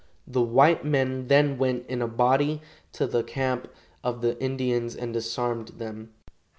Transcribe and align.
The 0.25 0.41
white 0.41 0.83
men 0.83 1.27
then 1.27 1.59
went 1.59 1.85
in 1.85 2.01
a 2.01 2.07
body 2.07 2.59
to 2.93 3.05
the 3.05 3.21
camp 3.21 3.67
of 4.03 4.21
the 4.21 4.35
Indians 4.41 4.95
and 4.95 5.13
disarmed 5.13 5.67
them. 5.77 6.11